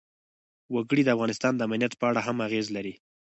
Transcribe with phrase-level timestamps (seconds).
[0.73, 2.93] وګړي د افغانستان د امنیت په اړه هم اغېز لري.